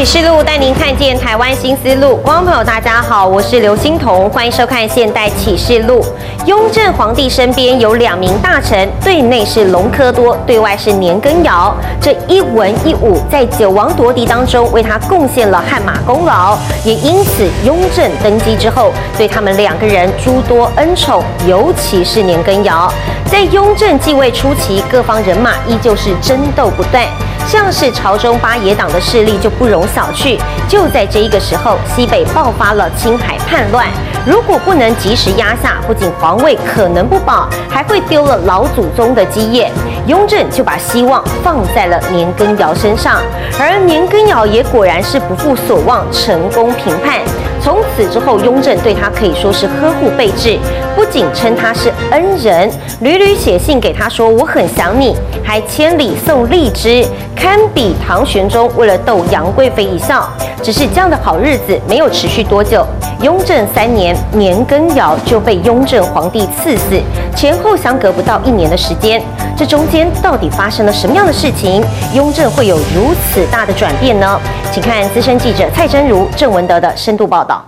[0.00, 6.02] 启示录带您看见台湾新思路，观众朋友大家好，我是刘欣彤，欢迎收看《现代启示录》。
[6.50, 11.72] 雍正皇帝身边有两名大臣，对内是隆科多，对外是年羹尧。
[12.00, 22.92] 这一文一武，在九王夺嫡当中为他贡献了汗马功劳，也因此雍正登基之后，对他们两个人诸多恩宠，尤其是年羹尧。
[23.30, 27.06] 在雍正继位初期，各方人马依旧是争斗不断。
[27.46, 30.38] 像是朝中八爷党的势力就不容小觑。
[30.68, 33.86] 就在这一个时候，西北爆发了青海叛乱。
[34.26, 39.70] 如果不能及时压下，不仅皇位可能不保，还会丢了老祖宗的基业。
[40.06, 43.22] 雍正就把希望放在了年羹尧身上，
[43.58, 47.20] 而年羹尧也果然是不负所望，成功平叛。
[47.62, 50.58] 从此之后，雍正对他可以说是呵护备至，
[50.96, 57.04] 不仅称他是恩人，屡屡写信给他说我很想你，还千里送荔枝，
[57.36, 60.28] 堪比唐玄宗为了逗杨贵妃一笑。
[60.62, 62.84] 只是这样的好日子没有持续多久，
[63.22, 67.00] 雍正三年，年羹尧就被雍正皇帝赐死，
[67.34, 69.22] 前后相隔不到一年的时间，
[69.56, 71.82] 这中间到底发生了什么样的事情？
[72.14, 74.38] 雍正会有如此大的转变呢？
[74.70, 77.59] 请看资深记者蔡真如、郑文德的深度报道。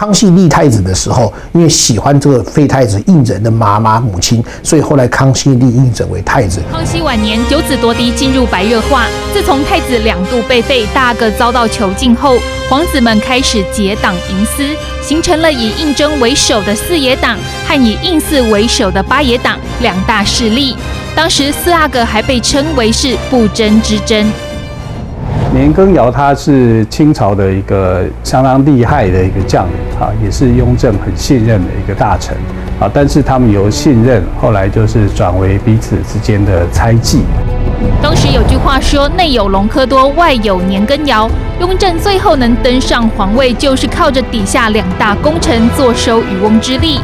[0.00, 6.62] 康熙立太子的时候，因为喜欢这个废太子胤禛的妈妈母亲，所以后来康熙立胤禛为太子。
[6.72, 9.06] 康熙晚年，九子夺嫡进入白热化。
[9.34, 12.38] 自从太子两度被废，大阿哥遭到囚禁后，
[12.70, 14.74] 皇子们开始结党营私，
[15.06, 17.36] 形成了以胤禛为首的四爷党
[17.68, 20.74] 和以胤祀为首的八爷党两大势力。
[21.14, 24.32] 当时四阿哥还被称为是不争之争。
[25.52, 32.36] 年羹尧他是清朝的一个相当厉害的一个将领啊，也是雍正很信任的一个大臣
[32.78, 32.88] 啊。
[32.94, 37.22] 但是他们由信任，后来就是转为彼此之间的猜忌。
[38.00, 41.28] 当时有句话说：“内有隆科多，外有年羹尧。”
[41.58, 47.00] 雍正最后能登上皇位，就是靠着底下两大功臣坐收渔翁之利。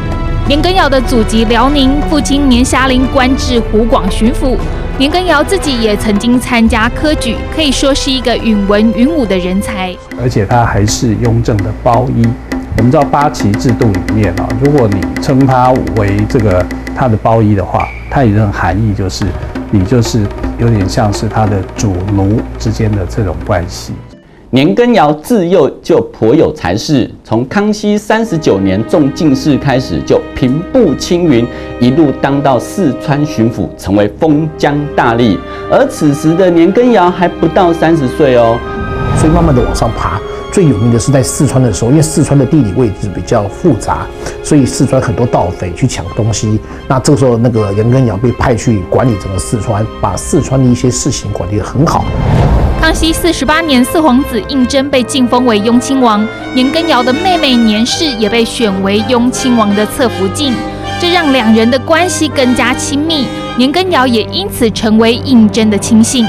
[0.47, 4.55] 年羹尧的祖籍辽宁，父亲年遐龄官至湖广巡抚。
[4.99, 9.95] 年羹尧自己也曾经参加科举，可以说是一个允文允武的人才。
[10.19, 12.25] 而且他还是雍正的胞衣。
[12.77, 16.65] 我们知道八旗制度里面啊，如果你称他为这个
[16.95, 19.23] 他的胞衣的话，他有一种含义，就是
[19.69, 20.25] 你就是
[20.57, 23.93] 有点像是他的主奴之间的这种关系。
[24.51, 31.45] 年羹尧自幼就颇有才识，从康熙三十九年中进士开始，就平步青云，
[31.81, 35.37] 一路当到四川巡抚，成为封疆大吏。
[35.69, 38.57] 而此时的年羹尧还不到三十岁哦，
[39.17, 40.17] 所以慢慢的往上爬。
[40.49, 44.07] 最有名的是在四川的时候，因为四川的地理位置比较复杂，
[44.41, 46.57] 所以四川很多盗匪去抢东西。
[46.87, 52.05] 那这个时候，那个年羹尧被派去管理整个四川，把四川的一些事情管理得很好。
[52.79, 60.53] 康熙四十八年，四皇子胤禛被晋封为雍亲王，年羹尧的妹妹年氏也被选为雍亲王的侧福晋，
[60.99, 63.25] 这让两人的关系更加亲密。
[63.57, 66.25] 年羹尧也因此成为胤禛的亲信。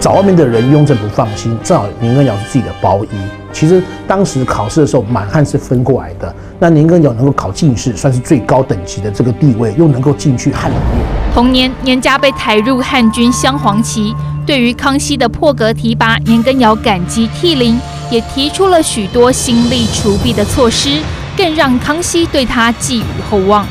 [0.00, 3.08] 找外面的人，雍正不放心，正好年羹尧是自己的胞衣。
[3.52, 6.34] 其实当时考试的时候，满汉是分过来的。
[6.62, 11.04] 那年羹尧能够考进士，算是最高等级的这个地位，又能够进去汉里面。
[11.34, 14.14] 同年，年家被抬入汉军镶黄旗。
[14.46, 17.76] 对于康熙的破格提拔，年羹尧感激涕零，
[18.12, 21.00] 也提出了许多兴利除弊的措施，
[21.36, 23.66] 更让康熙对他寄予厚望。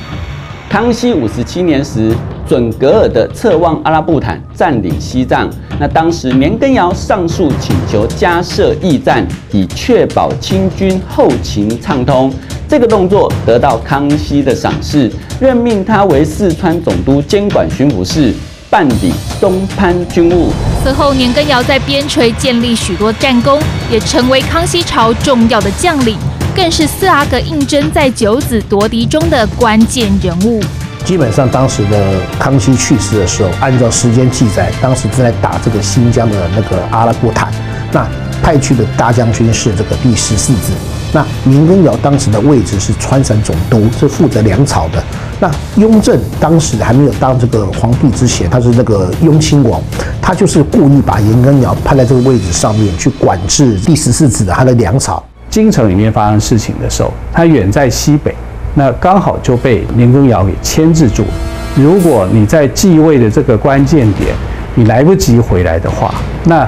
[0.69, 2.13] 康熙五十七年时，
[2.45, 12.29] 准格尔的侧望阿拉布坦占领西藏，那当时年羹尧上诉请求加设驿站，以确保清军后勤畅通。
[12.71, 15.11] 这个动作得到康熙的赏识，
[15.41, 18.33] 任命他为四川总督，监管巡抚事。
[18.69, 19.11] 办理
[19.41, 20.53] 东藩军务。
[20.81, 23.59] 此后，年羹尧在边陲建立许多战功，
[23.91, 26.17] 也成为康熙朝重要的将领，
[26.55, 30.63] 更是四阿哥胤禛在九子夺嫡中的关键人物。
[31.03, 37.51] 基本上，当时的康熙去世的时候，按照时间记载，当时正在打这个新疆的那个阿拉布坦，
[37.91, 38.07] 那
[38.41, 40.71] 派去的大将军是这个第十四子。
[41.13, 45.03] 那年羹尧当时的位置是川陕总督，是负责粮草的。
[45.39, 49.81] 那雍正当时还没有当这个皇帝之前，他是那个雍亲王，
[50.21, 55.23] 他就是故意把年羹尧派在这个位置上面去管制第十四子的他的粮草。
[55.49, 58.33] 京城里面发生事情的时候，他远在西北，
[58.75, 61.29] 那刚好就被年羹尧给牵制住了。
[61.75, 64.33] 如果你在继位的这个关键点，
[64.75, 66.15] 你来不及回来的话，
[66.45, 66.65] 那。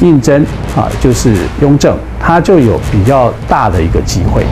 [0.00, 0.44] 胤禛
[0.74, 1.96] 啊，就是雍正，
[2.26, 4.46] 他就有比较大的一个机会。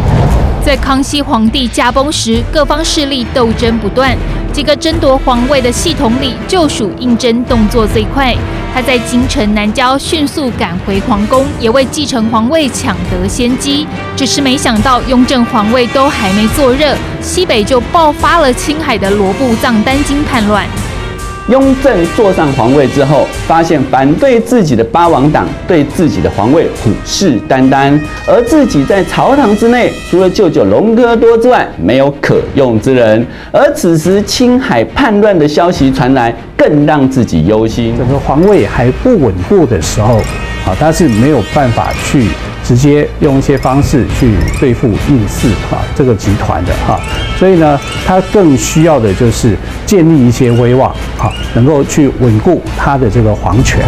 [0.62, 4.14] 在康熙皇帝驾崩时，各方势力斗争不断，
[4.52, 8.36] 几个争夺皇位的系统里，就属胤禛动作最快。
[8.74, 13.86] 他在京城南郊迅速赶回皇宫，也为继承皇位抢得先机。
[14.14, 20.66] 只是没想到，雍正皇位都还没坐热，西北就爆发了青海的罗布藏丹津叛乱。
[21.48, 33.26] 雍正坐上皇位之后，发现反对自己的八王党对自己的皇位虎视眈眈，而自己在朝堂之内，除了舅舅隆科多之外，没有可用之人。
[33.50, 37.94] 而此时青海叛乱的消息传来，更让自己忧心。
[37.98, 40.18] 整个皇位还不稳固的时候，
[40.64, 42.28] 啊，他是没有办法去。
[42.64, 44.31] 直接用一些方式去
[44.61, 47.00] 对付胤祀哈这个集团的哈，
[47.38, 53.81] 所以呢，他更需要的就是建立一些威望哈，能够去稳固他的这个皇权。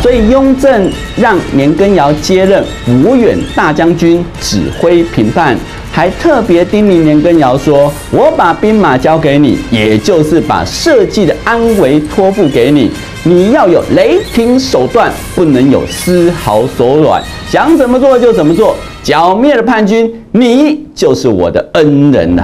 [0.00, 5.56] 所以雍正让年羹尧接任抚远大将军，指挥平叛，
[5.92, 12.90] 还特别叮咛年羹尧说：“我把兵马交给你，也就是把社稷的安危托付给你。”
[13.22, 18.74] 你要有雷霆手段，不能有丝毫手软，想怎么做就怎么做。
[19.02, 22.42] 剿灭了叛军，你就是我的恩人呐、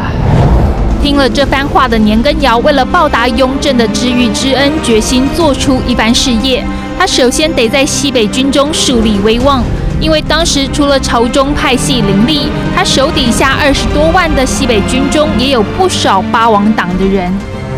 [1.03, 6.63] 听了这番话的年羹尧，为了报答雍正的知遇之恩，决心做出一番事业。
[6.99, 9.65] 他首先得在西北军中树立威望，
[9.99, 17.33] 因为当时除了朝中派系林立，他手底下二十多万的西北军中也有不少八王党的人。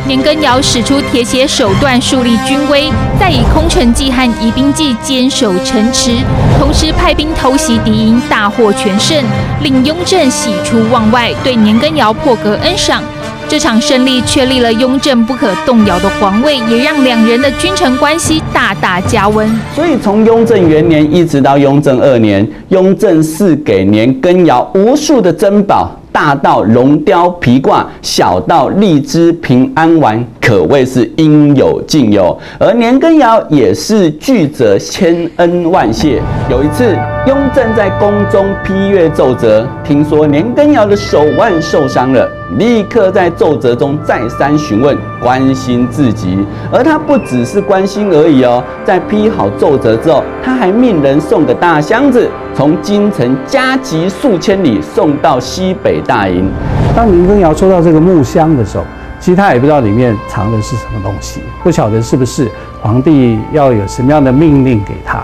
[0.08, 2.90] 年羹尧使出铁血手段树立军威，
[3.20, 6.12] 再以空城计和疑兵计坚守城池，
[6.58, 9.22] 同时派兵偷袭敌营，大获全胜，
[9.62, 13.02] 令雍正喜出望外，对年羹尧破格恩赏。
[13.50, 19.46] 这场胜利确立了雍正不可动摇的皇位，也让两人的君臣关系大大加温。
[19.74, 25.90] 所以从雍正元年一直到雍正二年，雍正赐给年羹尧无数的珍宝。
[26.18, 32.36] 大到龙雕皮挂，小到荔枝平安丸，可谓是应有尽有。
[32.58, 36.20] 而年羹尧也是巨者千恩万谢。
[36.50, 36.98] 有一次，
[37.28, 46.38] 雍正在宫中批阅奏折，听说年羹尧的手腕受伤了，立刻在奏折中再三询问，关心至极。
[46.72, 56.50] 而他不只是关心而已哦，在批好奏折之后，他还命人送个大箱子，从京城加急数千里送到西北大营。
[56.96, 58.84] 当年羹尧收到这个木箱的时候，
[59.20, 62.50] 其实他也不知道里面藏的是什么东西，不晓得是不是
[62.80, 65.22] 皇帝要有什么样的命令给他。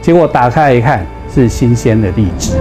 [0.00, 2.52] 结果打开一看，是新鲜的荔枝。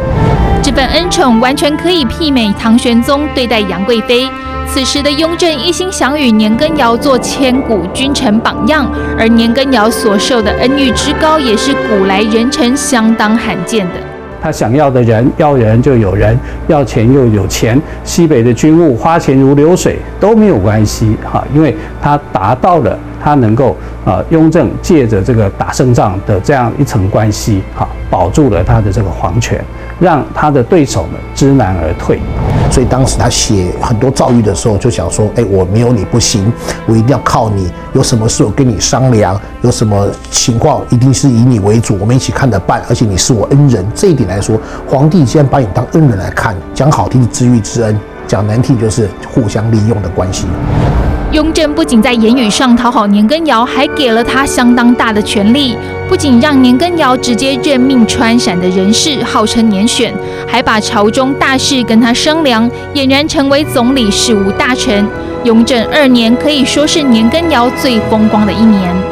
[0.64, 4.30] 这份恩宠完全可以媲美唐玄宗对待杨贵妃。
[4.68, 8.88] 此时的雍正一心想与年羹尧做千古君臣榜样，
[9.18, 13.96] 而年羹尧所受的恩遇之高，也是古来人臣相当罕见的。
[14.40, 16.38] 他想要的人，要人就有人，
[16.68, 17.80] 要钱又有钱。
[18.04, 22.98] 西北的军务花钱如流水都没有关系哈，因为他达到了。
[23.24, 29.64] 他能够啊，雍正借着这个打胜仗的这样一层关系，哈，保住了他的这个皇权，
[30.02, 32.20] 让他的对手们知难而退。
[32.72, 36.52] 所以当时他写很多诏諭的时候，就想说：哎，我没有你不行，
[36.88, 37.72] 我一定要靠你。
[37.94, 42.82] 有什么事我跟你商量，有什么情况一定是以你为主，我们一起看着办。
[42.90, 44.58] 而且你是我恩人，这一点来说，
[44.88, 50.48] 皇帝既然把你当恩人来看，讲好听是知遇之恩，讲难听就是互相利用的关系。
[51.32, 55.78] 雍正不仅在言语上讨好年羹尧，还给了他相当大的权力。
[56.10, 60.14] 不仅让年羹尧直接任命川陕的人士，号称年选，
[60.46, 65.08] 还把朝中大事跟他商量，俨然成为总理事务大臣。
[65.46, 69.11] 雍正二年可以说是年羹尧最风光的一年。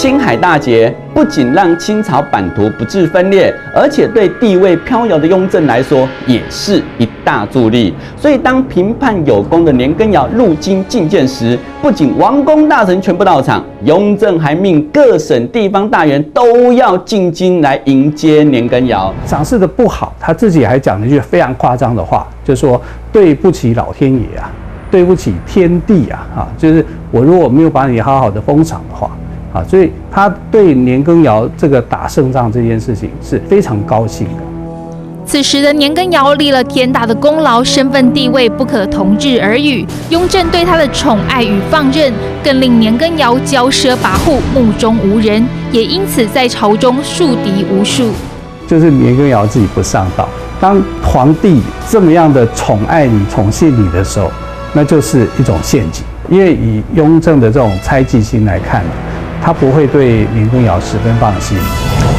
[0.00, 7.92] 青海大捷不仅让清朝版图不致分裂，而且对地位飘摇的雍正来说也是一大助力。
[8.16, 19.12] 所以，当平叛有功的年羹尧入京觐见时，不仅王公大臣全部到场，雍正还命各省地方大员都要进京来迎接年羹尧。
[19.26, 22.80] 赏识的不好，他自己还讲了一句非常夸张的话，就说
[23.12, 24.50] ：“对不起老天爷啊，
[24.90, 29.10] 对不起天地啊，啊，就是我如果没有把你好好的封赏的话。”
[29.52, 34.42] 啊，所以他对年羹尧这个打胜仗这件事情是非常高兴的。
[35.26, 39.86] 此时的年羹尧立了天大的功劳，身份地位不可同日而语。
[40.08, 48.10] 雍正对他的宠爱与放任，更令年羹尧骄奢跋扈、目中无人，也因此在朝中树敌无数。
[48.66, 50.28] 就是年羹尧自己不上道，
[50.60, 54.32] 当皇帝这么样的宠爱你、宠幸你的时候，
[54.72, 56.04] 那就是一种陷阱。
[56.28, 58.84] 因为以雍正的这种猜忌心来看。
[59.42, 61.56] 他不会对年羹尧十分放心。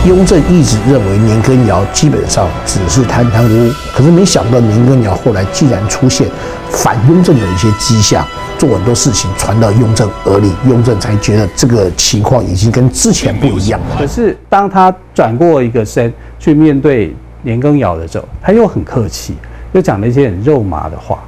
[0.07, 6.27] 雍正一直认为年羹尧基本上只是贪贪污，可是没想到年羹尧后来竟然出现
[6.69, 8.25] 反雍正的一些迹象。
[8.57, 13.97] 做很多事情传到雍正耳里，雍正才觉得这个情况已经跟之前不一样了。
[13.97, 19.35] 可是当他转过一个身去面对年羹尧的时候，他又很客气，
[19.71, 21.23] 又讲了一些很肉麻的话，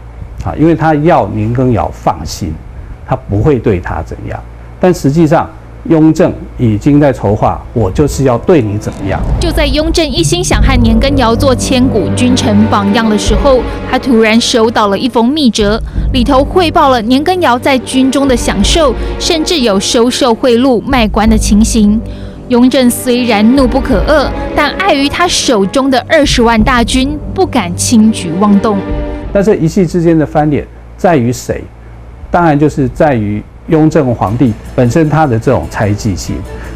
[0.45, 2.53] 啊，因为他要年羹尧放心，
[3.05, 4.39] 他不会对他怎样，
[4.79, 5.49] 但实际上。
[5.89, 9.19] 雍正已经在筹划，我就是要对你怎么样。
[9.37, 13.59] 就在雍正一心想和年羹尧做千古君臣榜样的时候，
[13.91, 15.81] 他突然收到了一封密折，
[16.13, 21.99] 里头汇报了年羹尧在军中的享受，甚至有收受贿赂、卖官的情形。
[22.47, 28.77] 雍正虽然怒不可遏，但碍于他手中的二十万大军，不敢轻举妄动。
[29.33, 31.61] 但这一系之间的翻脸在于谁？
[32.31, 33.43] 当然就是在于。
[33.67, 36.35] 雍正皇帝本身他的这种猜忌心，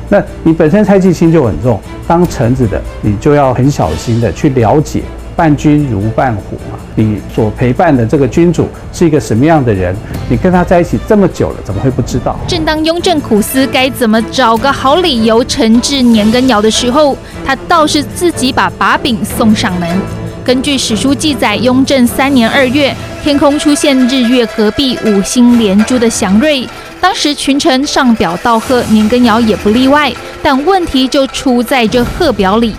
[0.09, 5.03] 那你本身猜忌心就很重，当臣子的你就要很小心的去了解，
[5.35, 9.95] 伴君如伴虎嘛，你所陪伴的这个君主是一个什么样的人，
[10.29, 12.37] 你跟他在一起这么久了，怎么会不知道？
[12.47, 20.16] 正当雍正苦思该怎么找个好理由惩治年羹尧的时候，他倒是自己把把柄送上门。
[20.47, 26.65] 根据史书记载，雍正三年二月，天空出现日月合璧、五星连珠的祥瑞。
[27.01, 30.09] 当时群臣上表道贺，年羹尧也不例外。
[30.41, 32.73] 但问题就出在这贺表里。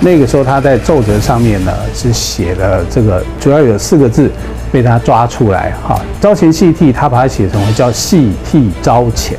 [0.00, 4.30] 那个时候他在奏折上面呢，是写了这个，主要有四个字
[4.70, 5.98] 被他抓出来哈。
[6.20, 9.38] 招前戏替，他把它写成叫戏替招前。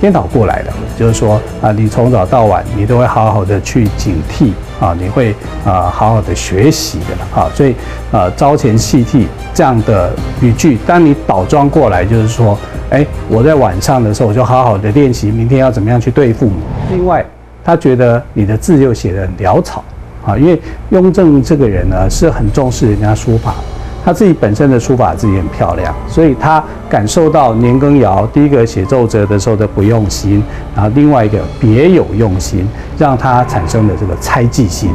[0.00, 7.74] 颠倒过来的，就是说啊，你从早到晚，你都会好好的去警惕啊，你会啊好好的学习的啊，所以
[8.10, 16.62] 啊，朝前戏替这样的语句，当你倒装过来，就是说，哎，我在晚上的时候，我就好好的练习，明天要怎么样去对付你。
[16.90, 17.22] 另外，
[17.62, 19.84] 他觉得你的字又写得很潦草
[20.24, 23.54] 啊，因为雍正这个人呢，是很重视人家书法。
[24.04, 30.42] 他自己本身的书法字也很漂亮，所以他感受到年羹尧第一个写奏折的时候的不用心，
[30.74, 32.66] 然后另外一个别有用心，
[32.98, 34.90] 让他产生了这个猜忌心。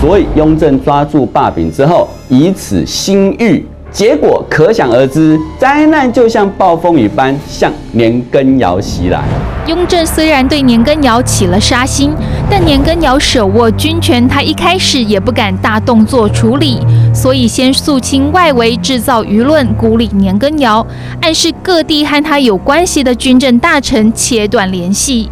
[0.00, 3.62] 所以雍正抓住把柄之后，以此心諭。
[3.92, 9.20] 结果可想而知，灾难就像暴风雨般向年羹尧袭来。
[9.66, 12.12] 雍正虽然对年羹尧起了杀心，
[12.50, 16.80] 但年羹尧手握军权，他一开始也不敢大动作处理，
[17.14, 20.84] 所以先肃清外围，制造舆论，孤立年羹尧，
[21.22, 25.30] 暗示各地和他有关系的军政大臣切断联系。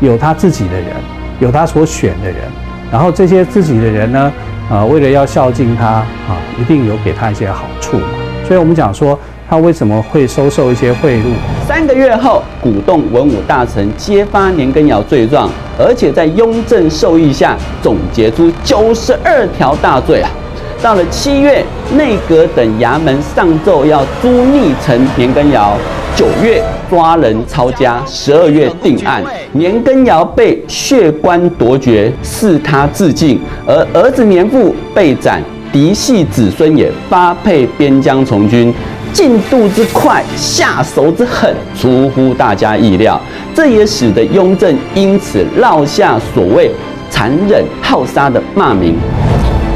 [0.00, 0.88] 有他自己的人，
[1.40, 2.36] 有他所选的人，
[2.92, 4.30] 然后这些自己的人呢？
[4.70, 8.06] 啊，为了要孝敬他啊，一定有给他一些好处嘛。
[8.46, 9.18] 所以我们讲说，
[9.50, 11.24] 他为什么会收受一些贿赂？
[11.66, 20.30] 三个月后，鼓动文武大臣揭发年羹尧罪状，而且在雍正授意下，总结出九十二条大罪啊。
[20.80, 21.64] 到了七月，
[21.96, 25.76] 内阁等衙门上奏要诛逆臣年羹尧。
[26.14, 35.42] 九月抓人抄家，十二月定案，年羹尧被血官夺爵，赐他自尽，而儿子年富被斩，
[35.72, 38.72] 嫡系子孙也发配边疆从军，
[39.12, 43.20] 进度之快，下手之狠，出乎大家意料，
[43.54, 46.70] 这也使得雍正因此落下所谓
[47.10, 48.94] 残忍好杀的骂名。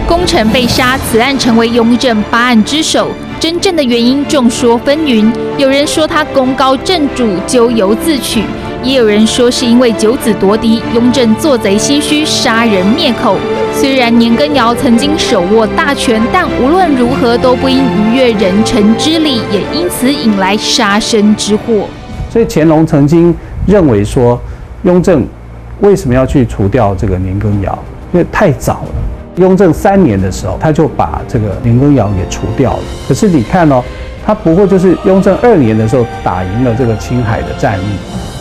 [0.07, 3.11] 功臣被杀，此案成为雍正八案之首。
[3.41, 8.43] 真正的原因众说纷纭，有人说他功高震主，咎由自取；
[8.83, 13.37] 也有人说是因为九子夺嫡，雍正做贼心虚，杀人灭口。
[13.85, 21.87] 虽然年羹尧曾经手握大权，但无论如何都不应逾越人臣之礼，也因此引来杀身之祸。
[22.31, 23.35] 所以乾隆曾经
[23.67, 24.41] 认为说，
[24.85, 25.26] 雍正
[25.81, 27.79] 为什么要去除掉这个年羹尧？
[28.14, 28.88] 因为太早了。
[29.37, 32.83] 雍正三年的时候，他就把这个年羹尧给除掉了。
[33.07, 33.85] 可是你看哦，
[34.25, 37.85] 他不过就是雍正二年的时候打赢了这个青海的战役，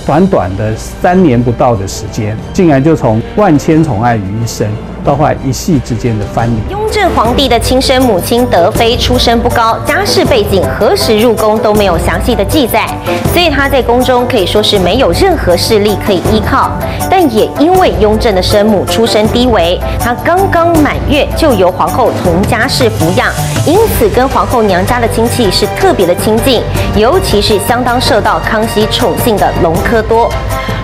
[0.05, 4.69] 短短的三年不到的时间，竟然就从万千宠爱于一身。
[5.03, 6.59] 到后来一系之间的翻脸。
[6.69, 12.87] 雍正皇帝的亲生母亲德妃出身不高，家世背景何时入宫都没有详细的记载，
[13.33, 16.71] 所以她在宫中可以说是没有任何势力可以依靠。
[17.09, 23.27] 但也因为雍正的生母出身低微，她刚刚满月就由皇后从家世抚养，
[23.65, 26.61] 因此跟皇后娘家的亲戚是特别的亲近，
[26.95, 30.31] 尤其是相当受到康熙宠幸的隆科多。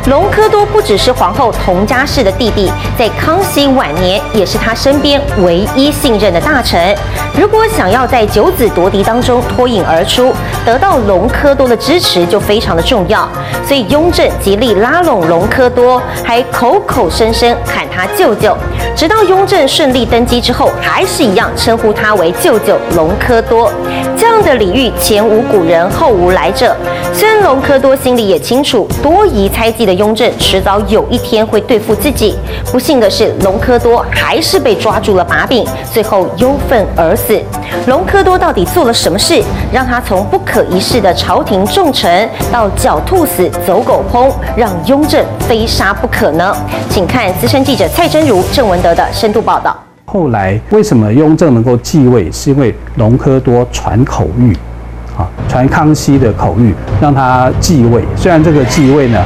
[0.07, 6.95] 隆科多不只是皇后佟佳氏的弟弟，在康熙晚年也是他身边唯一信任的大臣。
[7.39, 10.33] 如果想要在九子夺嫡当中脱颖而出，
[10.65, 13.27] 得到隆科多的支持就非常的重要。
[13.63, 18.57] 所以雍正极力拉拢隆科多，还口口声声喊他舅舅。
[18.95, 23.71] 直到雍正顺利登基之后，还是一样称呼他为舅舅隆科多。
[24.41, 26.75] 的领域，前无古人后无来者。
[27.13, 32.37] 虽然隆科多心里也清楚，多疑猜忌的雍正迟早有一天会对付自己。
[32.71, 37.39] 不幸的是，隆科多还是被抓住了把柄，最后忧愤而死。
[37.87, 39.41] 隆科多到底做了什么事，
[39.71, 46.55] 让他从不可一世的朝廷重臣到狡兔死走狗烹，让雍正非杀不可呢？
[46.89, 49.75] 请看资深记者蔡真如、郑文德的深度报道。
[50.11, 54.55] 后来为什么雍正能够继位，是因为隆科多传口谕，
[55.15, 58.03] 啊，传康熙的口谕，让他继位。
[58.15, 59.23] 虽然这个继位呢，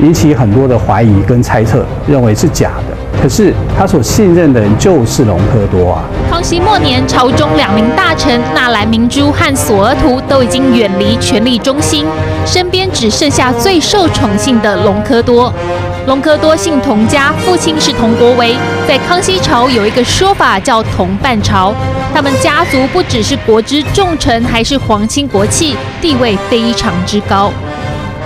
[0.00, 2.93] 引起很多的怀疑跟猜测，认为是假的，
[3.24, 6.04] 可是他所信任的人就是隆科多啊。
[6.30, 12.04] 康熙末年，朝中两名大臣纳兰明珠和索额图都已经远离权力中心，
[12.44, 15.50] 身边只剩下最受宠幸的隆科多。
[16.06, 18.54] 隆科多姓佟家，父亲是佟国维，
[18.86, 21.72] 在康熙朝有一个说法叫“佟半朝”。
[22.12, 27.50] 他们家族不只是国之重臣，还是皇亲国戚，地位非常之高。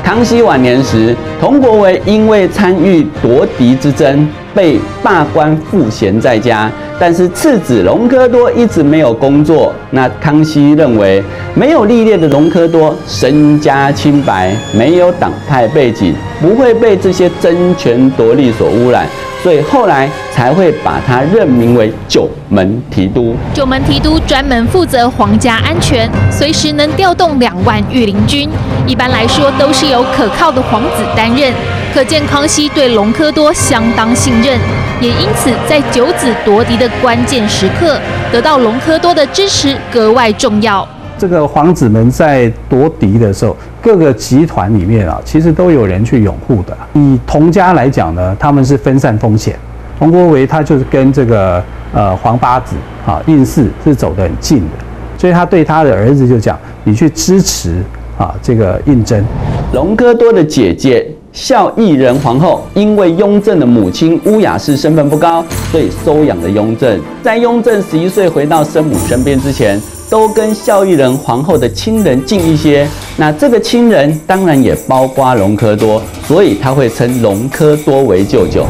[0.02, 4.28] 康熙晚年时，佟国维因为参与夺嫡之争，
[4.58, 6.68] 被罢官赋闲在家。
[6.98, 9.72] 但是次子隆科多一直没有工作。
[9.92, 11.22] 那康熙认为，
[11.54, 19.06] 没有历练的隆科多身家清白，没有党派背景，不会被这些争权夺利所污染。
[19.40, 23.36] 所以后来才会把他任命为九门提督。
[23.54, 28.50] 九门提督专门负责皇家安全，随时能调动两万御林军。
[28.88, 31.52] 一般来说，都是由可靠的皇子担任。
[31.98, 34.56] 可见康熙对隆科多相当信任，
[35.00, 37.98] 也因此在九子夺嫡的关键时刻，
[38.30, 40.86] 得到隆科多的支持格外重要。
[41.18, 46.78] 这个皇子们在夺嫡的时候，各个集团里面啊，其实都有人去拥护的。
[46.94, 49.58] 以佟家来讲呢，他们是分散风险。
[49.98, 51.60] 佟国维他就是跟这个
[51.92, 54.76] 呃皇八子啊胤祀是走得很近的，
[55.18, 57.82] 所以他对他的儿子就讲：你去支持
[58.16, 59.20] 啊这个胤禛。
[59.72, 61.04] 隆科多的姐姐
[61.38, 67.00] 孝义仁皇后，因为雍正的母亲乌雅氏身份不高，所以收养了雍正。
[67.22, 78.66] 在雍正十一岁回到生母身边之前，都跟孝义仁皇后的亲人近一些，那这个亲人当然也包括隆科多，所以他会称隆科多为舅舅。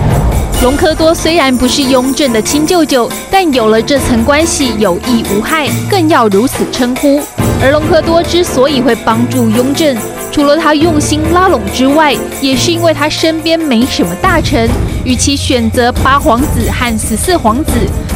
[0.62, 7.18] 隆科多虽然不是雍正的亲舅舅，但有了这层关系，有益无害，更要如此称呼。
[7.62, 9.96] 而隆科多之所以会帮助雍正，
[10.38, 14.70] 除了他用心拉拢之外，也是因为他身边没什么大臣，
[15.02, 17.72] 与其选择八皇子和十四皇子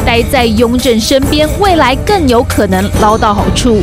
[0.06, 3.82] 待在雍正身边，未来更有可能捞到好处。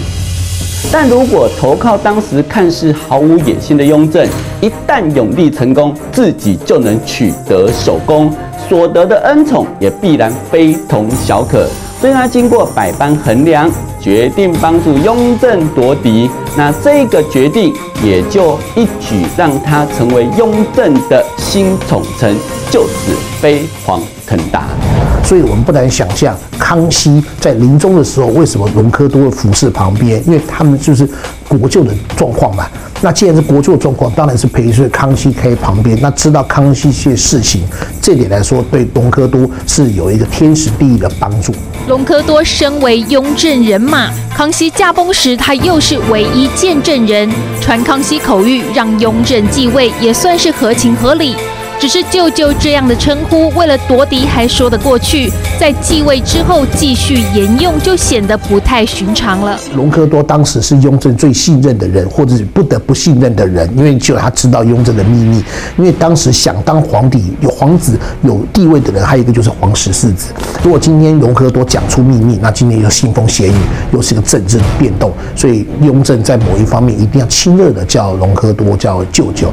[0.90, 4.26] 但如果投靠当时看似毫无野心的雍正，
[4.62, 8.34] 一旦永立成功，自己就能取得首功，
[8.70, 11.68] 所得的恩宠也必然非同小可。
[12.00, 13.70] 所以他经过百般衡量，
[14.00, 16.30] 决定帮助雍正夺嫡。
[16.56, 22.36] 那这个决定也就一举让他成为雍正的新宠臣，
[22.72, 24.89] 就此飞黄腾达。
[25.24, 30.22] 所以我们不难想象，康熙在临终的时候，为什么隆科多会服侍旁边？
[30.26, 31.08] 因为他们就是
[31.48, 32.66] 国舅的状况嘛。
[33.02, 35.98] 那既然是国舅的状况，当然是陪随康熙开旁边。
[36.02, 37.62] 那知道康熙一些事情，
[38.02, 41.54] 这点来说，对隆科多是有一个天时地利的帮助。
[41.88, 47.30] 隆科多身为雍正人马，康熙驾崩时，他又是唯一见证人，
[47.62, 51.36] 传康熙口谕，让雍正继位，也算是合情合理。
[51.80, 59.58] 只是舅舅这样的称呼，为了夺嫡还说得过去，在继位之后继续沿用，就显得不太寻常了。
[59.76, 65.42] 隆科多当时是雍正最信任的人，或者是不得不信任的人，因为只有他知道雍正的秘密。
[65.78, 70.34] 因为当时想当皇帝、有皇子、有地位的人，还有一个就是皇十四子。
[70.62, 73.56] 如果今天隆科多讲出秘密，那今天又腥风血雨，
[73.94, 79.50] 又是个政治的变动，所以雍正在某一方面一定要亲热的叫隆科多叫舅舅。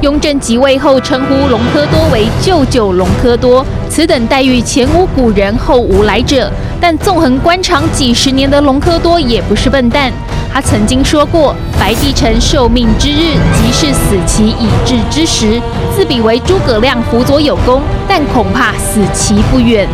[0.00, 6.50] 雍正即位后，称呼隆科多为舅舅隆科多，此等待遇前无古人后无来者。
[6.80, 10.12] 但纵横官场几十年的隆科多也不是笨蛋，
[10.52, 15.60] 他曾经说过：“白帝城受命之日，即是死期已至之时。”
[15.96, 19.88] 自比为诸葛亮辅佐有功，但恐怕死期不远。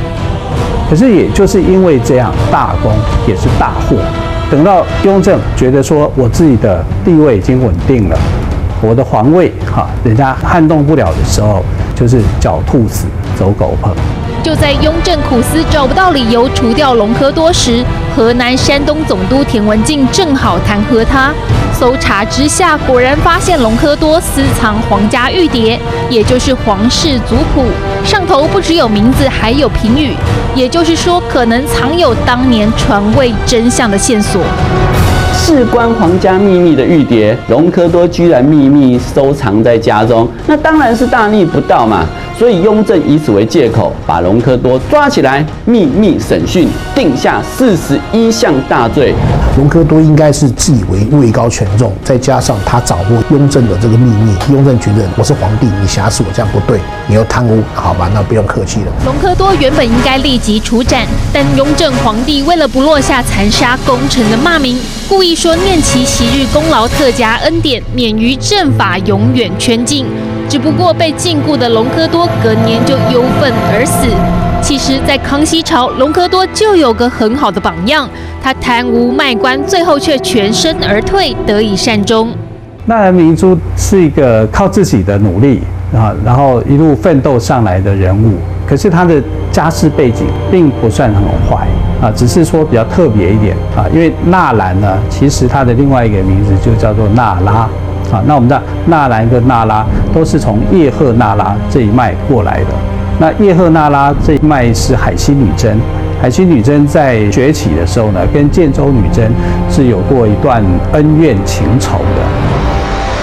[0.91, 2.93] 可是也就是因为这样，大功
[3.27, 3.97] 也是大祸。
[4.51, 8.19] 等到雍正觉得说我自己的地位已经稳定了。
[8.81, 13.07] 我的皇位，哈，人家撼动不了的时候，就是狡兔死，
[13.37, 13.91] 走狗烹。
[14.43, 17.83] 就在雍正苦思找不到理由除掉隆科多时，
[18.15, 21.33] 河南、山东总督田文镜正好弹劾他。
[21.73, 25.79] 搜查之下，果然发现隆科多私藏皇家玉牒，
[26.11, 27.65] 也就是皇室族谱，
[28.05, 30.15] 上头不只有名字，还有评语，
[30.55, 34.43] 也就是说，可能藏有当年传位真相的线索。
[35.47, 42.07] 事关皇家秘密的玉蝶，隆科多居然秘密收藏在家中，那当然是大逆不道嘛。
[42.37, 49.15] 所以雍正以此为借口，把隆科多抓起来秘密审讯，定下四十一项大罪。
[49.57, 58.87] 隆科多应该是自以为位高权重，再加上他掌握雍正的这个秘密，雍正觉得我是皇帝，你挟持我这样不对，你又贪污，好吧，那不用客气了。
[59.07, 64.77] 隆科多原本应该立即处斩，但雍正皇帝为了不落下残杀功臣的骂名，
[65.09, 70.05] 故意说念其昔日功劳特加恩典，免于正法永远圈禁。
[70.49, 74.07] 只不过被禁锢的隆科多隔年就忧愤而死。
[74.63, 78.09] 其实，在康熙朝，隆科多就有个很好的榜样，
[78.43, 82.31] 他贪污卖官，最后却全身而退，得以善终。
[82.87, 85.61] 纳兰明珠是一个靠自己的努力
[85.95, 88.39] 啊，然后一路奋斗上来的人物。
[88.67, 91.67] 可是他的家世背景并不算很坏
[92.01, 93.85] 啊，只是说比较特别一点啊。
[93.93, 97.69] 因为纳兰呢，其实他的另外一个名字就叫做纳拉。
[98.15, 102.67] 啊，那我们知道纳兰跟纳拉都是从叶赫那拉这一脉过来的。
[103.19, 105.77] 那叶赫那拉这一脉是海西女真，
[106.23, 109.33] 海西女真在崛起的时候呢，跟建州女真
[109.69, 112.23] 是有过一段恩怨情仇的。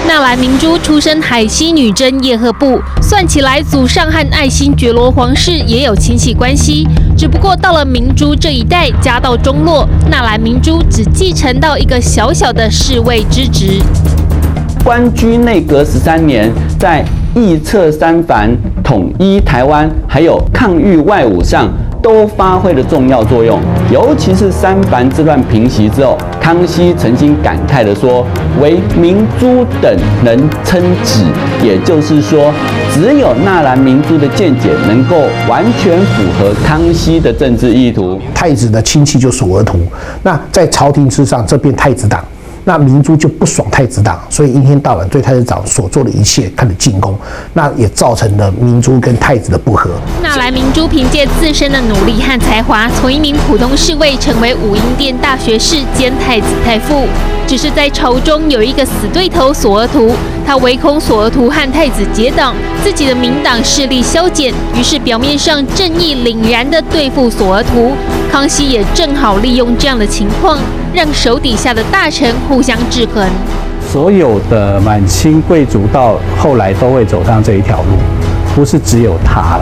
[0.08, 6.86] 纳兰明珠出身海西女真叶赫部，算起来祖上和爱新觉罗皇室也有亲戚关系。
[7.15, 13.80] 只不过到了明珠这一代，家道中落，纳兰明珠只继承到一个小小的侍卫之职。
[14.84, 18.50] 官居内阁十三年，在义策三藩、
[18.84, 21.70] 统一台湾，还有抗御外侮上，
[22.02, 23.60] 都发挥了重要作用。
[23.91, 28.26] 尤其是三藩之乱平息之后，康熙曾经感慨地说
[28.60, 31.24] ：“唯明珠等能称旨。”
[31.63, 32.52] 也就是说，
[32.91, 35.15] 只有纳兰明珠的见解能够
[35.48, 38.20] 完全符合康熙的政治意图。
[38.34, 39.78] 太子的亲戚就属额图，
[40.24, 42.20] 那在朝廷之上，这边太子党。
[42.63, 47.17] 那明珠就不爽太子党，所以一天到晚对太子党所做的一切开始进攻，
[47.54, 49.89] 那也造成了明珠跟太子的不和。
[50.52, 57.08] 明珠凭借自身的努力和才华，从一名普通侍卫成为武英殿大学士兼太子太傅。
[57.48, 60.14] 只是在朝中有一个死对头索额图，
[60.46, 67.94] 他唯恐索额图和太子结党，自己的明党势力消减，于是表面上正义凛然地对付索额图。
[68.32, 70.60] 康熙也正好利用这样的情况。
[70.94, 73.26] 让手底下的大臣互相制衡。
[73.80, 77.96] 所有的满清贵族到后来都会走上这一条路，
[78.54, 79.58] 不是只有他，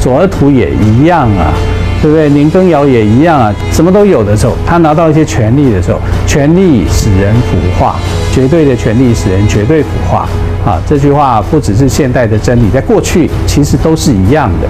[0.00, 1.52] 索额图也一样啊，
[2.00, 2.30] 对不对？
[2.30, 7.96] 年羹尧也一样啊，什么都有的时候，他拿到一些权力的时候，权力使人腐化，
[8.32, 10.28] 绝对的权力使人绝对腐化
[10.64, 10.80] 啊！
[10.86, 14.68] 这句话不只是现代的真理，在过去其实都是一样的。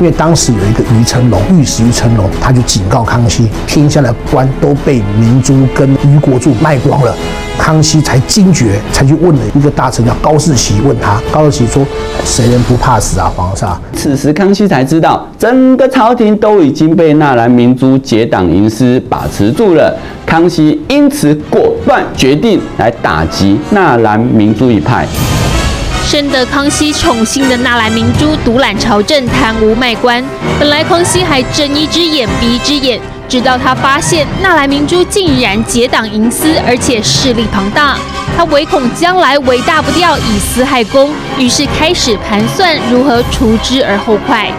[0.00, 7.14] 因为当时有一个于成龙，御史于成龙，他就警告康熙，天下的官都被明珠跟于国柱卖光了。
[7.62, 11.86] 康熙才惊觉，才去问了一个大臣叫高士奇，问他，高士奇说
[12.26, 19.96] ：“谁人不怕死啊，皇上？”此时康熙才知道，整个朝廷都已经被纳兰明珠结党营私把持住了。
[20.26, 25.06] 康熙因此果断决定来打击纳兰明珠一派。
[26.04, 30.20] 深得康熙宠幸的纳兰明珠独揽朝政、贪污卖官，
[30.58, 33.00] 本来康熙还睁一只眼闭一只眼，
[33.32, 37.96] 直到他发现纳兰明珠竟然结党营私，而且势力庞大，
[38.36, 44.52] 他唯恐将来尾大不掉，以私害公，于是开始盘算如何除之而后快。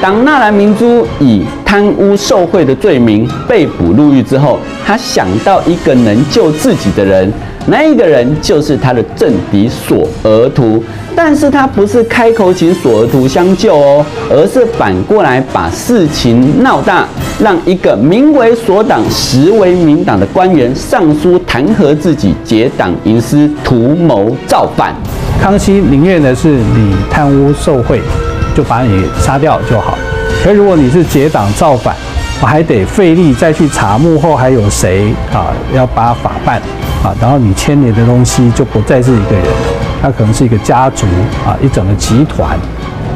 [0.00, 7.32] 当纳兰明珠以贪污受贿的罪名被捕入狱之后，他想到一个能救自己的人。
[7.66, 10.82] 那一个人就是他的政敌索额图，
[11.14, 17.06] 但是他不是开口请索额图相救哦，而是反过来把事情闹大，
[17.40, 24.94] 让一个名为索党实为民党的官员上书弹劾自己结党营私，图谋造反。
[25.40, 28.00] 康熙宁愿的是你贪污受贿，
[28.54, 29.98] 就把你杀掉就好。
[30.42, 31.94] 可如果你是结党造反，
[32.40, 36.60] 我还得费力再去查幕后还有谁啊，要把法办。
[37.02, 39.44] 啊，然后你牵连的东西就不再是一个人，
[40.02, 41.06] 他可能是一个家族
[41.46, 42.58] 啊，一整个集团。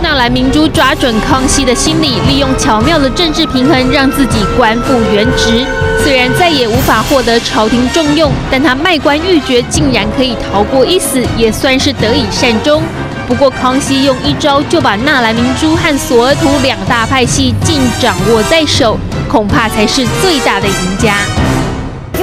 [0.00, 5.66] 纳兰明珠抓准康熙的心理，利用巧妙的政治平衡，让自己官复原职。
[6.04, 12.80] 虽然再也无法获得朝廷重用，但他卖官驭爵竟然可以逃过一死，也算是得以善终。
[13.26, 18.96] 不过康熙用一招就把纳兰明珠和索额图两大派系尽掌握在手，
[19.28, 21.16] 恐怕才是最大的赢家。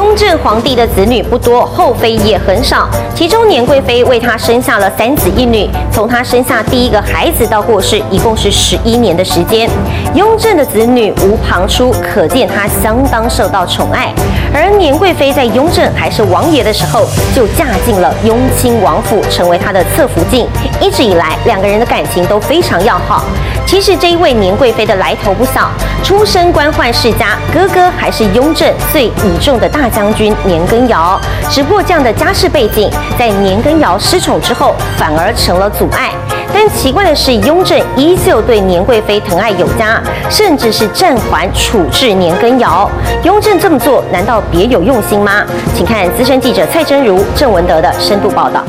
[0.04, 2.90] 雍正皇帝的子女不多，后妃也很少。
[3.16, 9.68] 其中年贵妃为他生下了三子一女，从他生下第一个孩子到过世，一共是十一年的时间。
[10.14, 14.14] 雍正的子女无旁出，可见他相当受到宠爱。
[14.54, 20.46] 而年贵妃在雍正还是王爷的时候，就嫁进了雍亲王府，成为他的侧福晋。
[20.82, 23.24] 一直以来，两个人的感情都非常要好。
[23.66, 25.70] 其实这一位年贵妃的来头不小，
[26.04, 31.20] 出身官宦世家，哥哥还是雍正最倚重的大将军年羹尧。
[31.50, 36.12] 只不过这样的家世背景，在年羹尧失宠之后，反而成了阻碍。
[36.54, 40.00] 但奇怪的是，雍正依旧对年贵妃疼爱有加，
[40.30, 42.88] 甚至是暂缓处置年羹尧。
[43.24, 45.44] 雍正这么做，难道别有用心吗？
[45.76, 48.64] 请看资深记者蔡真如、郑文德的深度报道。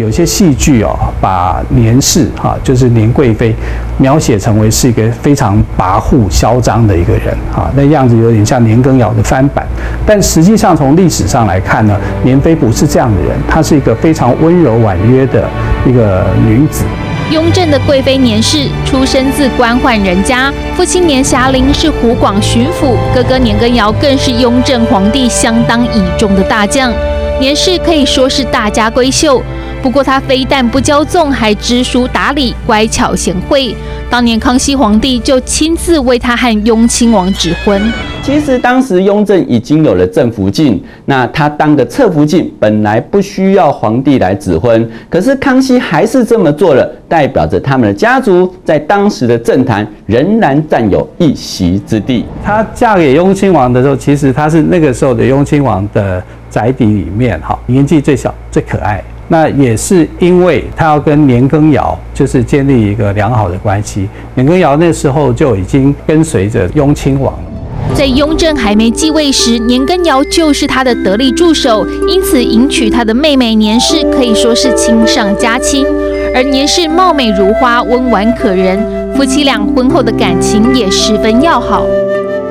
[0.00, 3.54] 有些戏剧哦，把年氏哈，就是年贵妃，
[3.98, 9.66] 描写成为是一个非常跋扈嚣张的一个人哈，那样子有点像年羹尧的翻版。
[10.06, 15.44] 但实际上从历史上来看呢，年妃不是这样的人，她是一个非常温柔婉约的
[15.86, 16.84] 一个女子。
[17.30, 26.92] 雍正的贵妃年氏出身自官宦人家，父亲年霞龄是湖广巡抚，哥哥年羹尧更是雍正皇帝相当倚重的大将。
[27.38, 29.40] 年氏可以说是大家闺秀。
[29.82, 33.74] 不过他非但不骄纵，还知书达理、乖巧贤惠。
[34.10, 37.80] 当年康熙皇帝就亲自为他和雍亲王指婚。
[38.22, 52.26] 其实当时雍正已经有了正福晋，那他当个侧福晋本来不需要皇帝来指婚，可是康熙还是这么做了，代表着他们的家族在当时的政坛仍然占有一席之地。
[52.44, 59.02] 她嫁给雍亲王的时候，其实她是那个时候的雍亲王的宅邸里面哈，年纪最小、最可爱。
[59.32, 67.38] 那也是因为他要跟年羹尧就是建立一个良好的关系，年羹尧那时候就已经跟随着雍亲王了。
[67.94, 75.86] 在雍正还没继位时，年羹尧就是他的得力助手，因此迎娶他的妹妹年氏可以说是亲上加亲。
[76.34, 78.78] 而年氏貌美如花，温婉可人，
[79.14, 81.86] 夫妻俩婚后的感情也十分要好。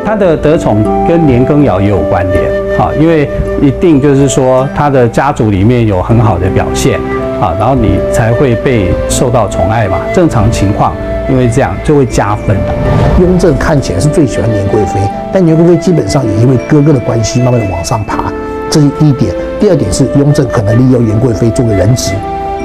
[0.05, 2.68] 他的得宠跟年羹尧也有关联。
[2.79, 3.29] 啊，因为
[3.61, 6.97] 一定就是说他的家族里面有很好的表现
[7.41, 9.97] 啊，然后你才会被受到宠爱嘛。
[10.13, 10.93] 正常情况，
[11.29, 12.73] 因为这样就会加分的。
[13.19, 14.99] 雍正看起来是最喜欢年贵妃，
[15.33, 18.31] 但年贵妃基本上也因为哥哥的关系，慢慢的往上爬，
[18.69, 19.33] 这是一点。
[19.59, 22.13] 第二点是雍正可能利用年贵妃做个人质。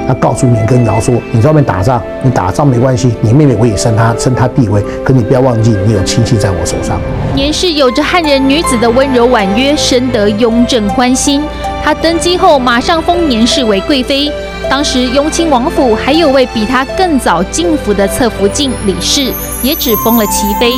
[0.07, 4.83] 他告诉年羹尧说：“你在外面打仗，你打仗没关系，你妹妹我也升她，升她地位。
[5.03, 6.99] 可你不要忘记，你有亲戚在我手上。”
[7.33, 11.41] 年氏有着汉人女子的温柔婉约，深得雍正欢心。
[11.83, 14.31] 他登基后，马上封年氏为贵妃。
[14.69, 20.71] 当时雍亲王府还有位比他更早进府的侧福晋李氏，也只封了齐妃。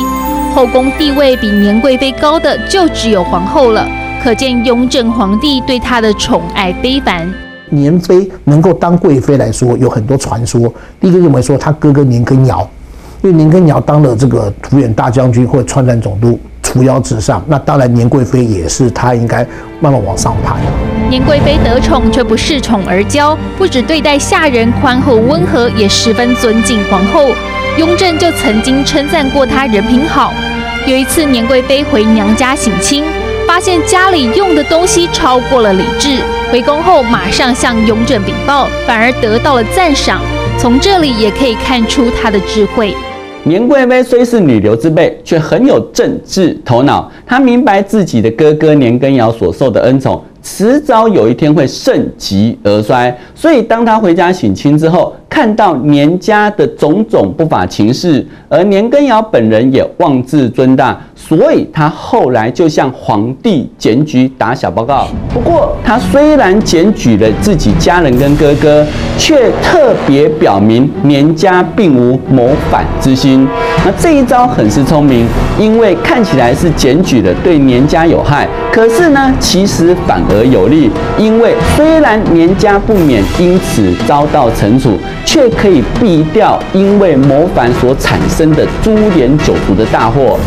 [0.54, 3.86] 后宫地位比年贵妃高的就只有皇后了。
[4.22, 7.47] 可见雍正皇帝对她的宠爱非凡。
[7.70, 10.72] 年妃能够当贵妃来说，有很多传说。
[11.00, 12.68] 第一个认为说，他哥哥年羹尧，
[13.22, 17.42] 因为年羹尧当了这个辅远大将军或川传总督，扶摇直上。
[17.46, 19.46] 那当然，年贵妃也是他应该
[19.80, 20.56] 慢慢往上爬。
[21.08, 27.30] 年贵妃得宠却不恃宠而骄，不只对待下人宽厚温和，也十分尊敬皇后。
[27.78, 30.32] 雍正就曾经称赞过她人品好。
[30.86, 33.04] 有一次，年贵妃回娘家省亲。
[33.48, 36.18] 发现家里用的东西超过了理智，
[36.52, 40.20] 回宫后马上向雍正禀报，反而得到了赞赏。
[40.58, 42.94] 从这里也可以看出她的智慧。
[43.44, 47.10] 年贵妃虽是女流之辈，却很有政治头脑。
[47.26, 53.16] 她明白自己的哥哥年羹尧所受的恩宠，迟早有一天会盛极而衰。
[53.34, 65.06] 所以当她回家省亲之后，看到年家的种种不法情事，而年羹尧本人也妄自尊大，所以他后来就向皇帝检举打小报告。
[65.32, 68.84] 不过，他虽然检举了自己家人跟哥哥，
[69.16, 73.46] 却特别表明年家并无谋反之心。
[73.84, 75.26] 那这一招很是聪明，
[75.58, 84.98] 因为看起来是检举了对年家有害，可是呢，其实反而有利，因为虽然年家不免因此遭到惩处。
[85.30, 90.38] 却可以避掉因为谋反所产生的株连九族的大祸。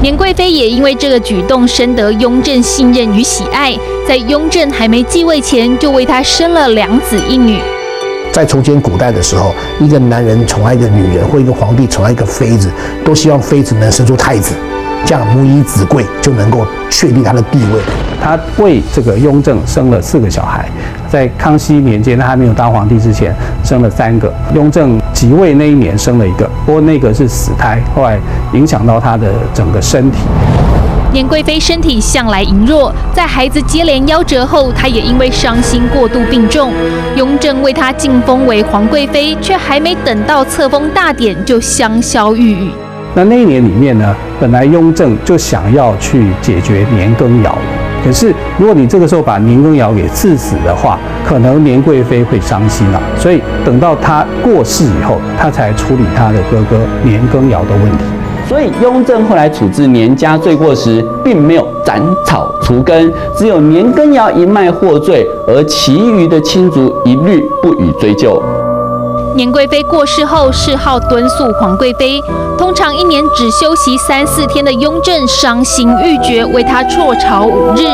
[0.00, 7.58] 年贵妃也因为这个举动深得雍正信任与喜爱，在雍正还没继位前，就为他生了两子一女。
[8.32, 12.70] 在从前古代的时候，一个男人宠爱一个女人，或一个皇帝宠爱一个妃子，
[13.04, 14.54] 都希望妃子能生出太子。
[15.06, 17.80] 这样母以子贵，就能够确立他的地位。
[18.20, 20.68] 他为这个雍正生了四个小孩，
[21.08, 24.32] 在康熙年间，他还没有当皇帝之前，生了三个。
[24.52, 28.18] 雍正即位那一年生了一个，不过那个是死胎，后来
[28.52, 30.18] 影响到他的整个身体。
[31.12, 36.72] 年贵妃身体向来羸弱，在孩子接连夭折后，她也因为伤心过度病重。
[37.14, 42.70] 雍正为她晋封为皇贵妃，却还没等到册封大典就香消玉殒。
[43.16, 47.56] 那那一年里面呢，本来雍正就想要去解决年羹尧，
[48.04, 53.00] 可是如果你这个时候把年羹尧给赐死的话，可能年贵妃会伤心了。
[53.18, 58.04] 所以等到他过世以后，他才处理他的哥哥年羹尧的问题。
[58.46, 68.42] 所以雍正后来处置年家罪过时，并没有斩草除根，只有年羹尧一脉获罪，而其余的亲族一律不予追究。
[69.36, 72.18] 年贵妃过世后，谥号敦肃皇贵妃。
[72.56, 77.86] 通常一年只休息三四天的雍正伤心欲绝，为她辍朝五日。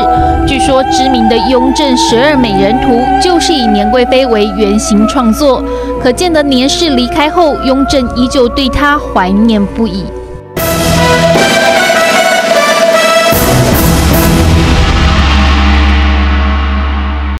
[0.47, 5.61] 据说知名的《雍正十二美人图》就是以年贵妃为原型创作，
[6.01, 10.05] 可见得年氏离开后，雍正依旧对她怀念不已。